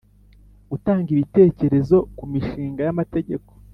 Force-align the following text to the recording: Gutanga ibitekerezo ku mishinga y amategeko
Gutanga 0.71 1.07
ibitekerezo 1.15 1.97
ku 2.17 2.23
mishinga 2.31 2.81
y 2.83 2.89
amategeko 2.93 3.49